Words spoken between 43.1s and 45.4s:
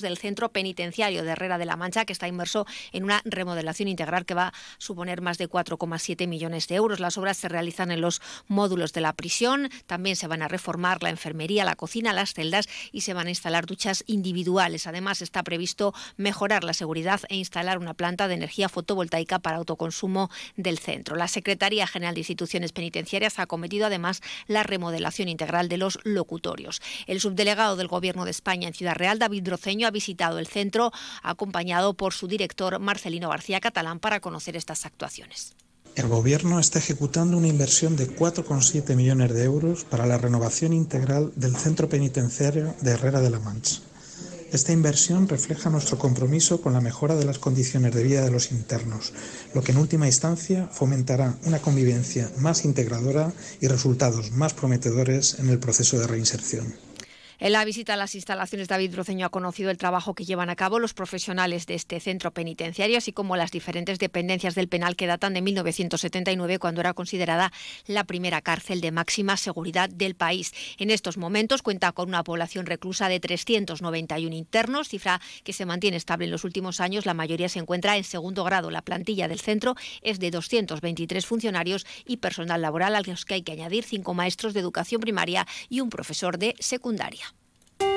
de la Mancha. Esta inversión